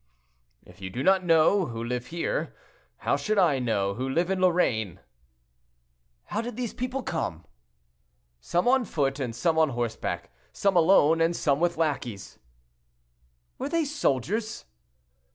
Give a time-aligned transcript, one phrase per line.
[0.65, 2.55] "If you do not know, who live here,
[3.05, 4.99] how should I know, who live in Lorraine?"
[6.23, 7.45] "How did these people come?"
[8.39, 12.39] "Some on foot, some on horseback; some alone, and some with lackeys."
[13.59, 14.65] "Were they soldiers?"